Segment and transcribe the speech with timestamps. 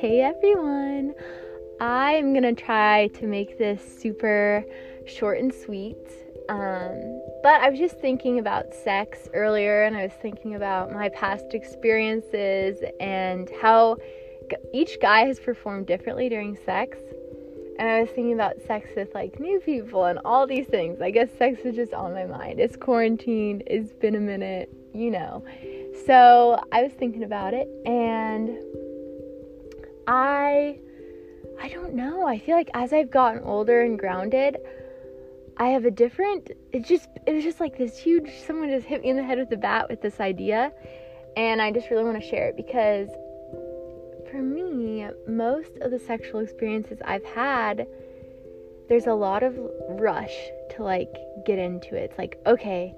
[0.00, 1.14] Hey everyone!
[1.78, 4.64] I'm gonna try to make this super
[5.04, 5.98] short and sweet.
[6.48, 11.10] Um, but I was just thinking about sex earlier and I was thinking about my
[11.10, 13.98] past experiences and how
[14.72, 16.96] each guy has performed differently during sex.
[17.78, 21.02] And I was thinking about sex with like new people and all these things.
[21.02, 22.58] I guess sex is just on my mind.
[22.58, 25.44] It's quarantine, it's been a minute, you know.
[26.06, 28.56] So I was thinking about it and
[30.06, 30.78] I
[31.60, 32.26] I don't know.
[32.26, 34.56] I feel like as I've gotten older and grounded,
[35.56, 39.02] I have a different it just it was just like this huge someone just hit
[39.02, 40.72] me in the head with a bat with this idea
[41.36, 43.08] and I just really want to share it because
[44.30, 47.86] for me, most of the sexual experiences I've had
[48.88, 49.56] there's a lot of
[49.88, 50.34] rush
[50.70, 51.14] to like
[51.46, 52.10] get into it.
[52.10, 52.92] It's like, okay,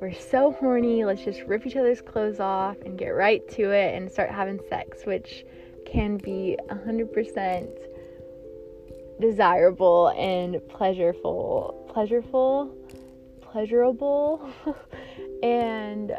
[0.00, 3.94] we're so horny, let's just rip each other's clothes off and get right to it
[3.94, 5.44] and start having sex, which
[5.96, 7.68] can be 100%
[9.18, 12.70] desirable and pleasureful, pleasureful,
[13.40, 14.46] pleasurable,
[15.42, 16.12] and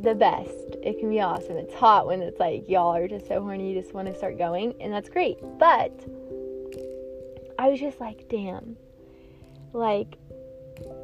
[0.00, 0.78] the best.
[0.82, 1.58] It can be awesome.
[1.58, 4.38] It's hot when it's like y'all are just so horny, you just want to start
[4.38, 5.36] going, and that's great.
[5.58, 5.92] But
[7.58, 8.74] I was just like, damn,
[9.74, 10.16] like,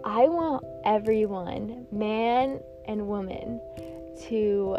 [0.07, 3.61] I want everyone, man and woman,
[4.29, 4.79] to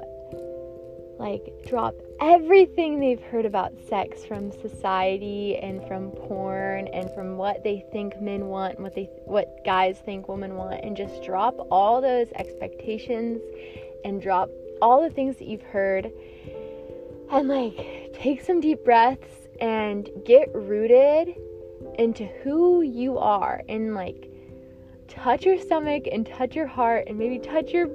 [1.22, 7.64] like drop everything they've heard about sex from society and from porn and from what
[7.64, 11.56] they think men want and what they what guys think women want and just drop
[11.70, 13.40] all those expectations
[14.04, 14.50] and drop
[14.82, 16.12] all the things that you've heard
[17.32, 21.36] and like take some deep breaths and get rooted
[22.00, 24.28] into who you are and like
[25.08, 27.86] touch your stomach and touch your heart and maybe touch your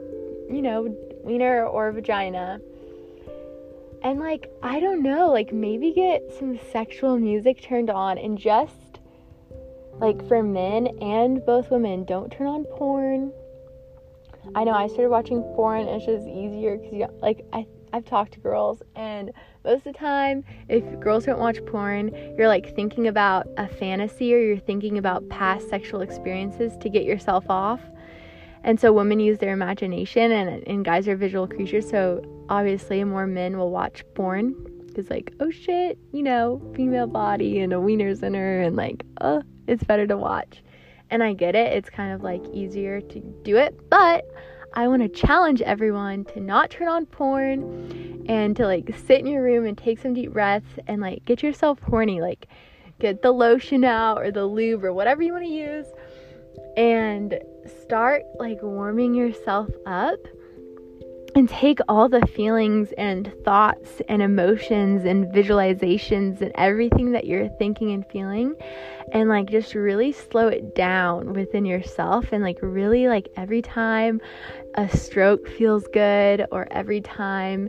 [0.49, 2.61] you know wiener or vagina
[4.03, 9.01] and like I don't know, like maybe get some sexual music turned on and just
[9.95, 13.33] like for men and both women, don't turn on porn.
[14.55, 18.05] I know I started watching porn and it's just easier because you like I I've
[18.05, 19.31] talked to girls and
[19.65, 24.35] most of the time if girls don't watch porn you're like thinking about a fantasy
[24.35, 27.81] or you're thinking about past sexual experiences to get yourself off
[28.67, 33.27] and so women use their imagination and, and guys are visual creatures so obviously more
[33.27, 34.55] men will watch porn.
[34.87, 39.05] Because like oh shit you know female body and a wiener's in her and like
[39.21, 40.63] oh it's better to watch.
[41.11, 44.25] And i get it it's kind of like easier to do it but
[44.75, 49.27] i want to challenge everyone to not turn on porn and to like sit in
[49.27, 52.49] your room and take some deep breaths and like get yourself horny like
[52.99, 55.87] get the lotion out or the lube or whatever you want to use
[56.77, 57.39] and
[57.83, 60.19] start like warming yourself up
[61.37, 67.51] and take all the feelings and thoughts and emotions and visualizations and everything that you're
[67.59, 68.55] thinking and feeling
[69.13, 74.19] and like just really slow it down within yourself and like really like every time
[74.77, 77.69] a stroke feels good or every time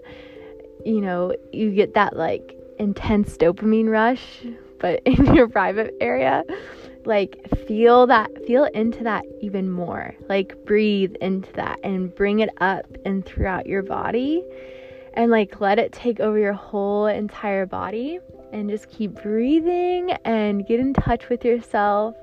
[0.85, 4.45] you know you get that like intense dopamine rush
[4.79, 6.41] but in your private area
[7.07, 10.13] like feel that feel into that even more.
[10.27, 14.43] Like breathe into that and bring it up and throughout your body.
[15.13, 18.19] And like let it take over your whole entire body
[18.51, 22.15] and just keep breathing and get in touch with yourself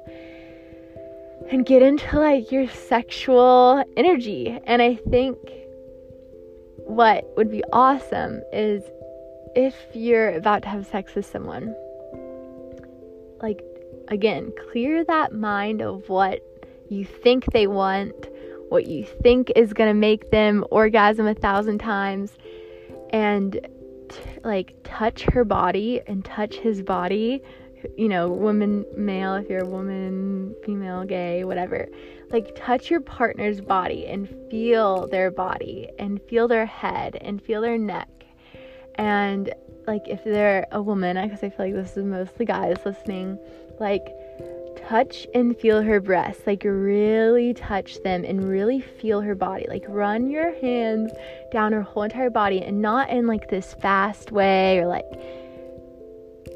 [1.51, 4.59] and get into like your sexual energy.
[4.67, 5.39] And i think
[6.87, 8.83] what would be awesome is
[9.57, 11.75] if you're about to have sex with someone
[13.41, 13.63] like
[14.09, 16.41] again, clear that mind of what
[16.89, 18.29] you think they want,
[18.69, 22.37] what you think is going to make them orgasm a thousand times,
[23.11, 23.53] and
[24.09, 27.43] t- like touch her body and touch his body.
[27.99, 31.87] You know, woman, male, if you're a woman, female, gay, whatever.
[32.31, 37.61] Like, touch your partner's body and feel their body and feel their head and feel
[37.61, 38.09] their neck.
[38.95, 39.53] And,
[39.87, 43.39] like, if they're a woman, I because I feel like this is mostly guys listening,
[43.79, 44.07] like
[44.89, 49.67] touch and feel her breasts like really touch them and really feel her body.
[49.69, 51.13] Like run your hands
[51.53, 55.07] down her whole entire body and not in like this fast way or like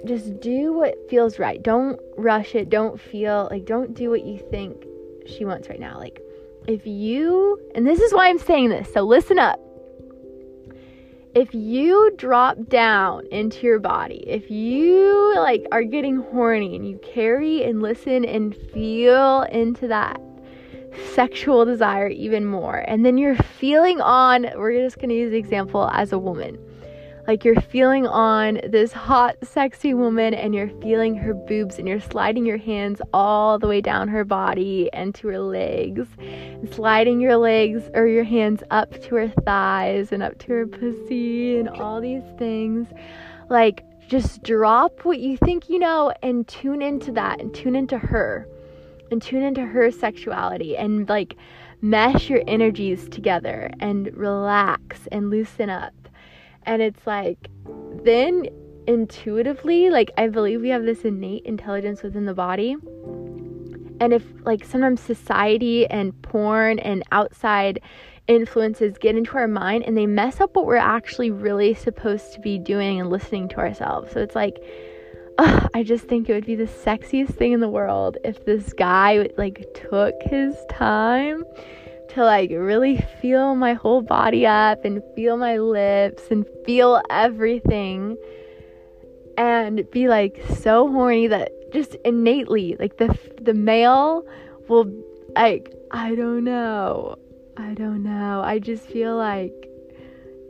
[0.06, 1.62] just do what feels right.
[1.62, 2.70] Don't rush it.
[2.70, 4.84] Don't feel like don't do what you think
[5.26, 5.98] she wants right now.
[5.98, 6.20] Like
[6.66, 9.60] if you and this is why I'm saying this so listen up
[11.38, 16.98] if you drop down into your body, if you like are getting horny and you
[16.98, 20.20] carry and listen and feel into that
[21.14, 25.88] sexual desire even more, and then you're feeling on, we're just to use the example
[25.92, 26.58] as a woman.
[27.28, 32.00] Like you're feeling on this hot, sexy woman and you're feeling her boobs and you're
[32.00, 37.20] sliding your hands all the way down her body and to her legs, and sliding
[37.20, 41.68] your legs or your hands up to her thighs and up to her pussy and
[41.68, 42.88] all these things.
[43.50, 47.98] Like, just drop what you think you know and tune into that and tune into
[47.98, 48.48] her
[49.10, 51.36] and tune into her sexuality and like
[51.82, 55.92] mesh your energies together and relax and loosen up
[56.68, 57.48] and it's like,
[58.04, 58.46] then
[58.86, 62.76] intuitively, like, I believe we have this innate intelligence within the body.
[64.00, 67.80] And if, like, sometimes society and porn and outside
[68.26, 72.40] influences get into our mind and they mess up what we're actually really supposed to
[72.40, 74.12] be doing and listening to ourselves.
[74.12, 74.62] So it's like,
[75.38, 79.30] I just think it would be the sexiest thing in the world if this guy
[79.38, 81.44] like took his time
[82.10, 88.16] to like really feel my whole body up and feel my lips and feel everything
[89.36, 94.26] and be like so horny that just innately like the the male
[94.68, 94.90] will
[95.36, 97.16] like I don't know.
[97.56, 98.42] I don't know.
[98.44, 99.68] I just feel like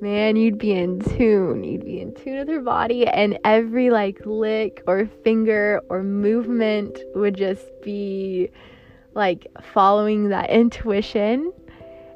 [0.01, 1.65] man, you'd be in tune.
[1.65, 6.99] You'd be in tune with her body and every like lick or finger or movement
[7.15, 8.51] would just be
[9.19, 11.53] like following that intuition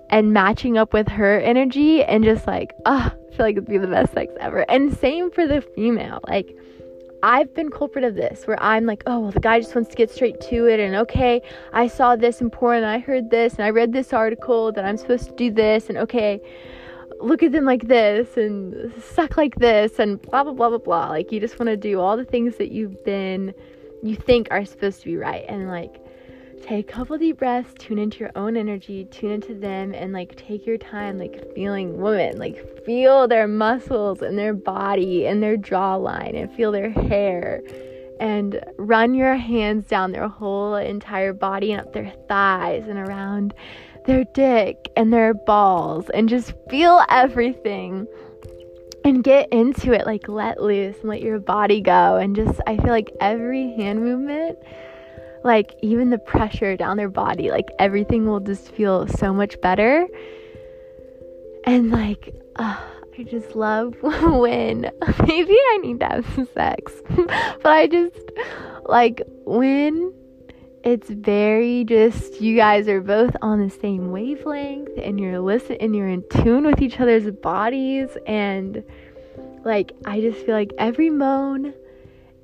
[0.09, 3.79] and matching up with her energy and just like, oh, I feel like it'd be
[3.79, 4.61] the best sex ever.
[4.71, 6.21] And same for the female.
[6.29, 6.57] Like,
[7.25, 9.97] I've been culprit of this where I'm like, oh, well, the guy just wants to
[9.97, 10.81] get straight to it.
[10.81, 11.41] And okay,
[11.73, 14.85] I saw this in porn and I heard this and I read this article that
[14.85, 15.89] I'm supposed to do this.
[15.89, 16.41] And okay,
[17.21, 21.09] look at them like this and suck like this and blah, blah, blah, blah, blah.
[21.09, 23.55] Like, you just want to do all the things that you've been,
[24.03, 25.45] you think are supposed to be right.
[25.49, 26.03] And like,
[26.63, 30.37] take a couple deep breaths, tune into your own energy, tune into them, and like
[30.37, 35.57] take your time, like feeling women, like feel their muscles and their body and their
[35.57, 37.63] jawline and feel their hair.
[38.21, 43.53] And run your hands down their whole entire body and up their thighs and around
[44.07, 48.07] their dick and their balls and just feel everything
[49.05, 50.07] and get into it.
[50.07, 52.17] Like, let loose and let your body go.
[52.17, 54.59] And just, I feel like every hand movement
[55.45, 60.07] like even the pressure down their body, like everything will just feel so much better.
[61.65, 62.81] And like, uh,
[63.19, 64.91] I just love when
[65.27, 68.31] maybe I need to have some sex, but I just
[68.87, 70.13] like when
[70.85, 75.95] it's very just you guys are both on the same wavelength and you're listen and
[75.95, 78.83] you're in tune with each other's bodies and
[79.65, 81.73] like I just feel like every moan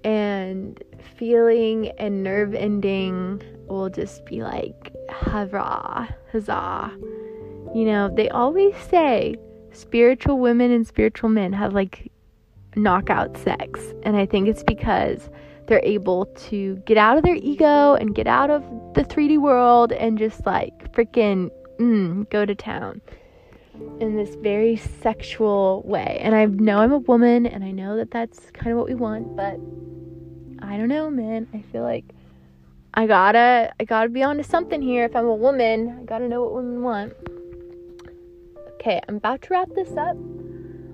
[0.04, 0.80] and
[1.18, 6.92] feeling and nerve ending will just be like hurrah, huzzah.
[7.74, 9.36] You know, they always say
[9.72, 12.10] spiritual women and spiritual men have like
[12.76, 13.80] knockout sex.
[14.04, 15.28] And I think it's because
[15.66, 18.62] they're able to get out of their ego and get out of
[18.94, 23.00] the 3D world and just like freaking mm, go to town
[24.00, 26.18] in this very sexual way.
[26.22, 28.94] And I know I'm a woman and I know that that's kind of what we
[28.94, 29.58] want, but
[30.60, 31.48] I don't know, man.
[31.54, 32.04] I feel like
[32.94, 35.04] I gotta I gotta be onto something here.
[35.04, 37.12] If I'm a woman, I gotta know what women want.
[38.74, 40.16] Okay, I'm about to wrap this up.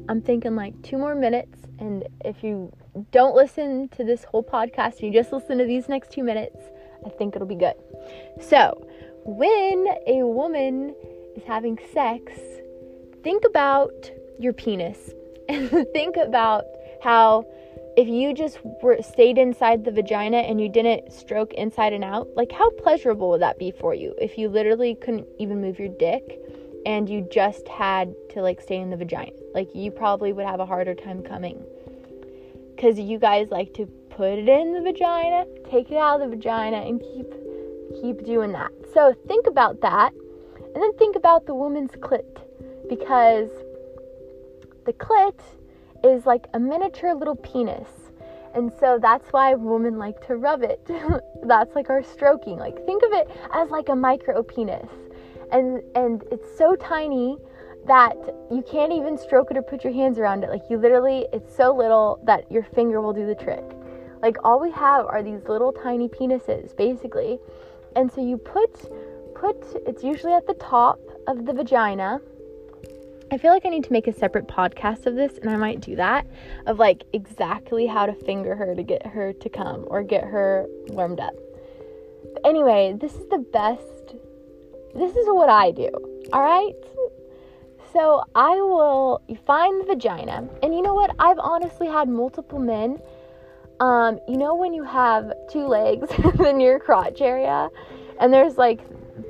[0.09, 2.73] I'm thinking like two more minutes, and if you
[3.11, 6.59] don't listen to this whole podcast and you just listen to these next two minutes,
[7.07, 7.75] I think it'll be good.
[8.41, 8.87] So,
[9.25, 10.95] when a woman
[11.37, 12.33] is having sex,
[13.23, 15.11] think about your penis
[15.49, 16.65] and think about
[17.03, 17.47] how
[17.97, 22.29] if you just were stayed inside the vagina and you didn't stroke inside and out,
[22.35, 25.89] like how pleasurable would that be for you if you literally couldn't even move your
[25.89, 26.41] dick
[26.87, 29.31] and you just had to like stay in the vagina?
[29.55, 31.63] Like you probably would have a harder time coming.
[32.79, 36.37] Cuz you guys like to put it in the vagina, take it out of the
[36.37, 37.33] vagina and keep
[38.01, 38.73] keep doing that.
[38.93, 40.13] So think about that.
[40.75, 42.41] And then think about the woman's clit
[42.89, 43.51] because
[44.85, 45.39] the clit
[46.05, 47.89] is like a miniature little penis.
[48.55, 50.81] And so that's why women like to rub it.
[51.45, 52.59] that's like our stroking.
[52.59, 54.89] Like think of it as like a micro penis.
[55.51, 57.39] And and it's so tiny
[57.87, 58.17] that
[58.51, 60.51] you can't even stroke it or put your hands around it.
[60.51, 63.65] Like you literally it's so little that your finger will do the trick.
[64.23, 67.39] Like all we have are these little tiny penises basically.
[67.97, 68.73] And so you put
[69.35, 69.57] put
[69.87, 72.21] it's usually at the top of the vagina
[73.35, 75.81] I feel like I need to make a separate podcast of this, and I might
[75.81, 76.25] do that
[76.69, 80.67] of like exactly how to finger her to get her to come or get her
[80.91, 81.35] warmed up.
[82.33, 84.15] But anyway, this is the best.
[84.95, 85.91] This is what I do.
[86.33, 86.75] All right.
[87.93, 90.49] so I will find the vagina.
[90.63, 91.11] And you know what?
[91.19, 93.01] I've honestly had multiple men.
[93.81, 96.09] Um, you know when you have two legs
[96.47, 97.69] in your crotch area
[98.21, 98.79] and there's like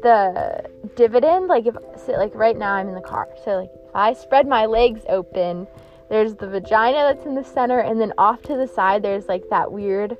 [0.02, 0.62] the
[0.94, 3.28] dividend, like if so like right now I'm in the car.
[3.46, 5.66] So like I spread my legs open,
[6.08, 9.48] there's the vagina that's in the center and then off to the side there's like
[9.50, 10.16] that weird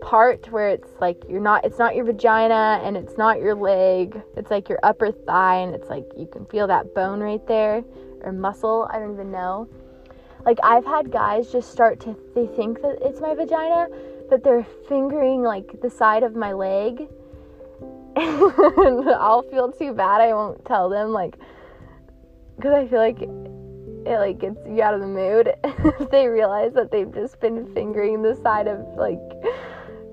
[0.00, 4.20] part where it's like you're not it's not your vagina and it's not your leg.
[4.36, 7.84] It's like your upper thigh and it's like you can feel that bone right there
[8.22, 8.88] or muscle.
[8.92, 9.68] I don't even know.
[10.44, 13.86] Like i've had guys just start to they think that it's my vagina
[14.28, 17.08] but they're fingering like the side of my leg.
[18.14, 21.38] And i'll feel too bad i won't tell them like
[22.62, 25.52] because i feel like it like gets you out of the mood
[26.00, 29.20] if they realize that they've just been fingering the side of like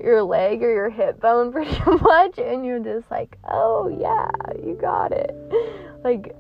[0.04, 4.30] your leg or your hip bone pretty much and you're just like oh yeah
[4.66, 5.32] you got it.
[6.04, 6.36] Like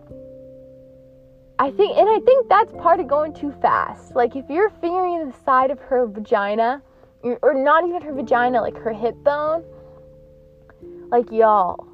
[1.59, 4.15] i think and i think that's part of going too fast.
[4.15, 6.81] Like if you're fingering the side of her vagina
[7.23, 9.63] or not even her vagina like her hip bone
[11.11, 11.87] like y'all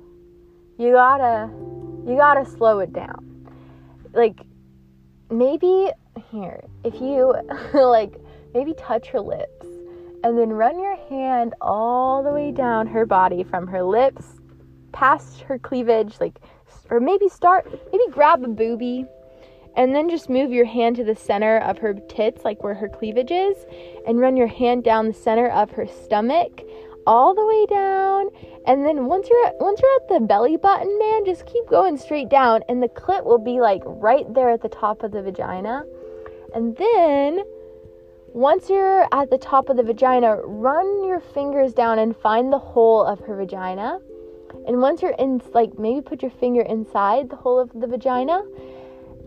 [0.78, 1.50] you gotta
[2.08, 3.35] you gotta slow it down
[4.16, 4.40] like
[5.30, 5.92] maybe
[6.32, 7.36] here if you
[7.74, 8.16] like
[8.54, 9.66] maybe touch her lips
[10.24, 14.26] and then run your hand all the way down her body from her lips
[14.92, 16.40] past her cleavage like
[16.90, 19.06] or maybe start maybe grab a boobie
[19.76, 22.88] and then just move your hand to the center of her tits like where her
[22.88, 23.58] cleavage is
[24.08, 26.62] and run your hand down the center of her stomach
[27.06, 28.30] all the way down
[28.68, 31.98] and then once you're at, once you're at the belly button man just keep going
[31.98, 35.22] straight down and the clit will be like right there at the top of the
[35.22, 35.84] vagina
[36.54, 37.44] and then
[38.36, 42.60] once you're at the top of the vagina, run your fingers down and find the
[42.60, 43.98] hole of her vagina.
[44.68, 48.44] And once you're in, like maybe put your finger inside the hole of the vagina.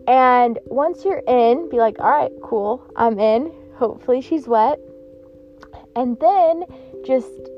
[0.07, 3.51] And once you're in, be like, all right, cool, I'm in.
[3.77, 4.77] Hopefully she's wet.
[5.95, 6.65] And then
[7.03, 7.49] just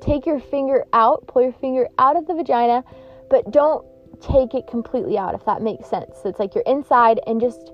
[0.00, 2.84] take your finger out, pull your finger out of the vagina,
[3.30, 3.84] but don't
[4.20, 6.18] take it completely out, if that makes sense.
[6.22, 7.72] So it's like you're inside and just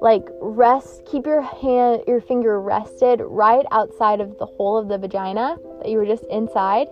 [0.00, 4.96] like rest keep your hand your finger rested right outside of the hole of the
[4.96, 6.86] vagina that you were just inside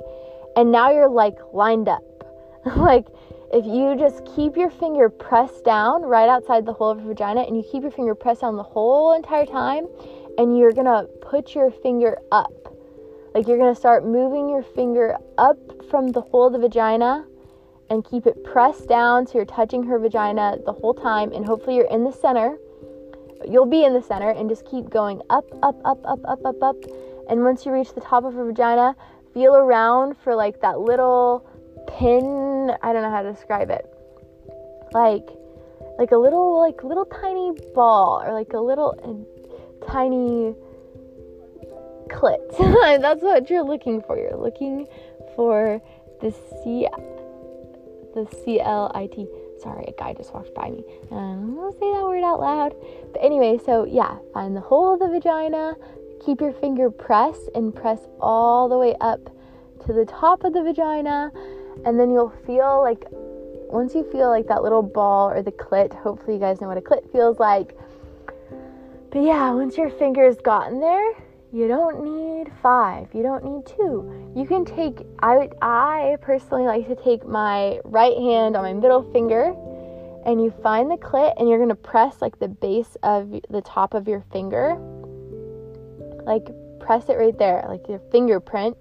[0.57, 2.02] and now you're like lined up
[2.76, 3.07] like
[3.50, 7.40] if you just keep your finger pressed down right outside the hole of your vagina
[7.40, 9.87] and you keep your finger pressed down the whole entire time
[10.37, 12.78] and you're gonna put your finger up
[13.38, 15.57] like you're gonna start moving your finger up
[15.88, 17.25] from the hole of the vagina
[17.88, 21.76] and keep it pressed down so you're touching her vagina the whole time and hopefully
[21.76, 22.59] you're in the center
[23.47, 26.62] you'll be in the center and just keep going up, up, up, up, up, up,
[26.62, 26.76] up.
[27.30, 28.97] And once you reach the top of her vagina,
[29.35, 31.47] feel around for like that little
[31.87, 32.73] pin.
[32.83, 33.87] I don't know how to describe it.
[34.92, 35.28] Like,
[35.99, 40.54] like a little, like little tiny ball or like a little uh, tiny
[42.09, 43.00] clit.
[43.00, 44.19] That's what you're looking for.
[44.19, 44.87] You're looking
[45.37, 45.81] for
[46.21, 46.88] the C,
[48.15, 49.27] the C L I T
[49.61, 50.85] Sorry, a guy just walked by me.
[51.11, 52.75] Um, I'll say that word out loud.
[53.12, 55.75] But anyway, so yeah, find the hole of the vagina.
[56.25, 59.21] Keep your finger pressed and press all the way up
[59.87, 61.33] to the top of the vagina.
[61.85, 63.05] And then you'll feel like,
[63.71, 66.79] once you feel like that little ball or the clit, hopefully you guys know what
[66.79, 67.77] a clit feels like.
[69.11, 71.12] But yeah, once your finger's gotten there,
[71.52, 73.09] you don't need five.
[73.14, 74.33] You don't need two.
[74.37, 79.11] You can take, I, I personally like to take my right hand on my middle
[79.12, 79.55] finger
[80.26, 83.62] and you find the clit and you're going to press like the base of the
[83.62, 84.76] top of your finger.
[86.26, 86.50] Like
[86.81, 88.76] press it right there, like your fingerprint.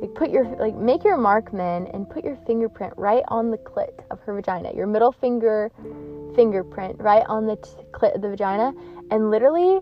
[0.00, 4.02] Like put your, like make your markman and put your fingerprint right on the clit
[4.10, 4.72] of her vagina.
[4.74, 5.70] Your middle finger
[6.34, 8.72] fingerprint right on the t- clit of the vagina.
[9.12, 9.78] And literally,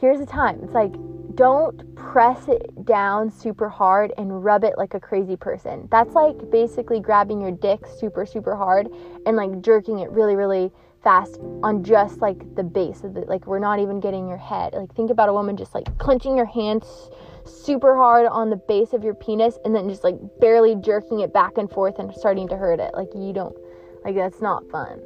[0.00, 0.60] here's the time.
[0.62, 0.94] It's like
[1.34, 5.88] don't press it down super hard and rub it like a crazy person.
[5.90, 8.88] That's like basically grabbing your dick super, super hard
[9.26, 10.70] and like jerking it really, really
[11.02, 13.28] fast on just like the base of it.
[13.28, 14.74] Like we're not even getting your head.
[14.74, 17.10] Like think about a woman just like clenching your hands
[17.44, 21.32] super hard on the base of your penis and then just like barely jerking it
[21.32, 22.92] back and forth and starting to hurt it.
[22.94, 23.56] Like you don't,
[24.04, 25.02] like that's not fun.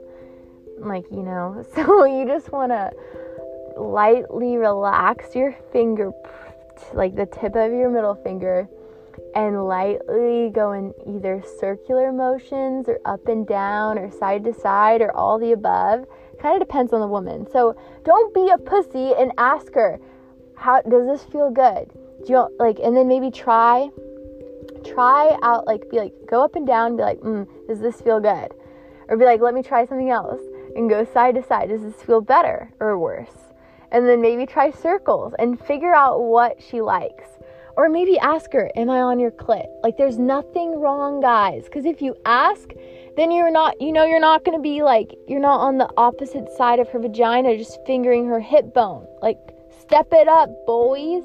[0.78, 2.92] Like, you know, so you just want to
[3.76, 6.12] lightly relax your finger,
[6.92, 8.68] like the tip of your middle finger,
[9.35, 15.00] and lightly go in either circular motions or up and down or side to side
[15.00, 16.06] or all the above.
[16.40, 17.47] Kind of depends on the woman.
[17.50, 19.99] So don't be a pussy and ask her,
[20.54, 21.90] how does this feel good?
[22.26, 23.88] Do you like, and then maybe try,
[24.85, 28.21] try out, like, be like, go up and down, be like, mm, does this feel
[28.21, 28.52] good?
[29.09, 30.40] Or be like, let me try something else
[30.75, 31.68] and go side to side.
[31.68, 33.52] Does this feel better or worse?
[33.97, 37.31] And then maybe try circles and figure out what she likes.
[37.79, 39.69] Or maybe ask her, Am I on your clit?
[39.83, 41.65] Like, there's nothing wrong, guys.
[41.65, 42.73] Because if you ask,
[43.17, 45.88] then you're not, you know, you're not going to be like, you're not on the
[45.97, 49.07] opposite side of her vagina just fingering her hip bone.
[49.23, 49.38] Like,
[49.81, 51.25] step it up, boys.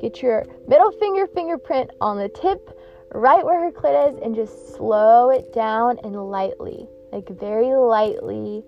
[0.00, 2.76] Get your middle finger fingerprint on the tip
[3.14, 8.64] right where her clit is and just slow it down and lightly, like very lightly,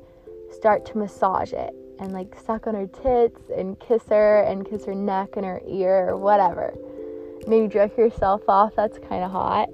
[0.52, 4.86] start to massage it and like suck on her tits and kiss her and kiss
[4.86, 6.74] her neck and her ear or whatever.
[7.46, 9.68] Maybe jerk yourself off, that's kind of hot.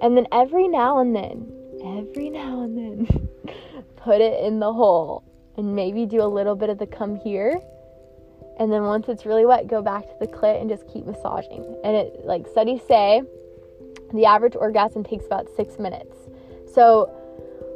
[0.00, 1.52] And then every now and then,
[1.84, 3.28] every now and then,
[3.96, 5.22] put it in the hole
[5.56, 7.60] and maybe do a little bit of the come here.
[8.58, 11.78] And then once it's really wet, go back to the clit and just keep massaging.
[11.84, 13.22] And it, like studies say,
[14.14, 16.16] the average orgasm takes about six minutes.
[16.72, 17.10] So,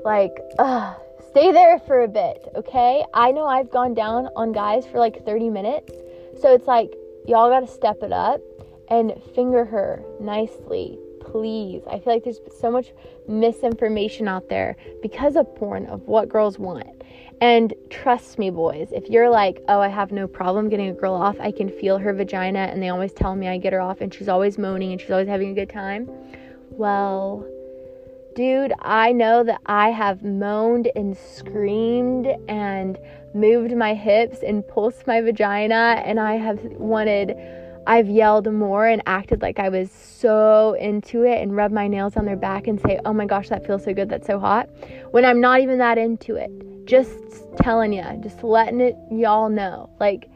[0.04, 0.96] like, ugh,
[1.30, 3.04] stay there for a bit, okay?
[3.14, 5.92] I know I've gone down on guys for like 30 minutes.
[6.40, 6.92] So it's like,
[7.26, 8.40] y'all gotta step it up
[8.88, 11.82] and finger her nicely, please.
[11.86, 12.92] I feel like there's so much
[13.28, 17.02] misinformation out there because of porn of what girls want.
[17.40, 21.14] And trust me, boys, if you're like, oh, I have no problem getting a girl
[21.14, 24.00] off, I can feel her vagina, and they always tell me I get her off,
[24.00, 26.10] and she's always moaning and she's always having a good time.
[26.70, 27.46] Well,
[28.34, 32.98] dude, I know that I have moaned and screamed and
[33.34, 37.36] moved my hips and pulsed my vagina, and I have wanted
[37.86, 42.16] I've yelled more and acted like I was so into it and rubbed my nails
[42.16, 44.68] on their back and say, oh my gosh, that feels so good, that's so hot,
[45.10, 46.50] when I'm not even that into it.
[46.86, 47.18] Just
[47.56, 49.90] telling you, just letting it y'all know.
[49.98, 50.28] Like,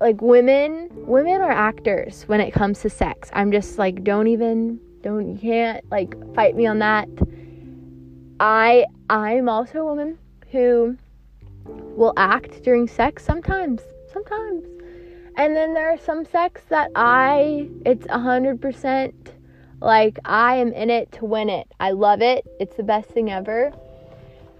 [0.00, 3.30] like women, women are actors when it comes to sex.
[3.32, 7.08] I'm just like, don't even, don't, you can't like fight me on that.
[8.40, 10.18] I, I'm also a woman
[10.50, 10.96] who
[11.64, 13.80] will act during sex sometimes,
[14.12, 14.64] sometimes
[15.36, 19.12] and then there are some sex that I, it's a 100%
[19.80, 21.66] like I am in it to win it.
[21.80, 22.46] I love it.
[22.60, 23.72] It's the best thing ever.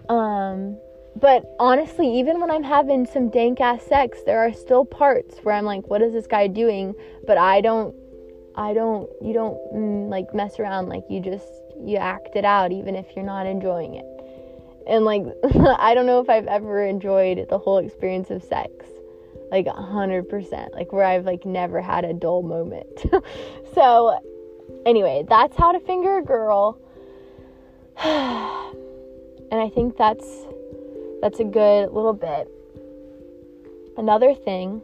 [0.09, 0.78] Um,
[1.14, 5.55] but honestly, even when I'm having some dank ass sex, there are still parts where
[5.55, 6.94] I'm like, what is this guy doing?
[7.26, 7.94] But I don't,
[8.55, 10.88] I don't, you don't mm, like mess around.
[10.88, 11.47] Like you just,
[11.81, 14.07] you act it out even if you're not enjoying it.
[14.87, 15.25] And like,
[15.79, 18.87] I don't know if I've ever enjoyed the whole experience of sex
[19.53, 23.05] like 100% like where I've like never had a dull moment.
[23.75, 24.19] so
[24.87, 26.81] anyway, that's how to finger a girl.
[28.03, 30.27] and I think that's
[31.21, 32.49] that's a good little bit.
[33.99, 34.81] Another thing,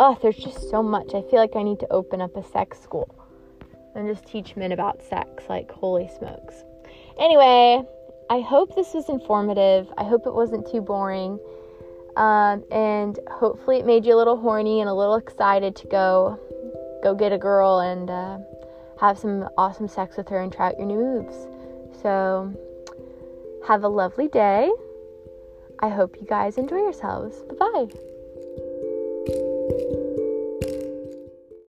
[0.00, 1.14] oh, there's just so much.
[1.14, 3.14] I feel like I need to open up a sex school
[3.94, 5.44] and just teach men about sex.
[5.48, 6.64] Like, holy smokes.
[7.18, 7.84] Anyway,
[8.30, 9.92] I hope this was informative.
[9.98, 11.38] I hope it wasn't too boring.
[12.16, 16.40] Um, and hopefully it made you a little horny and a little excited to go
[17.02, 18.38] go get a girl and uh,
[19.00, 21.36] have some awesome sex with her and try out your new moves.
[22.02, 22.52] So
[23.66, 24.70] have a lovely day.
[25.78, 27.42] I hope you guys enjoy yourselves.
[27.58, 28.09] Bye bye.